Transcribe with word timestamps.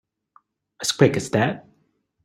As 0.81 0.91
quick 0.91 1.15
as 1.15 1.29
that? 1.29 1.67